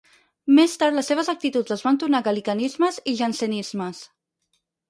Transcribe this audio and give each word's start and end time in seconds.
Més 0.59 0.71
tard 0.83 0.97
les 0.99 1.09
seves 1.11 1.29
actituds 1.33 1.75
es 1.77 1.85
van 1.89 2.01
tornar 2.05 2.23
gal·licanimes 2.31 3.01
i 3.13 3.17
jansenismes. 3.23 4.05